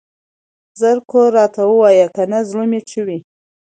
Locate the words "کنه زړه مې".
2.15-2.81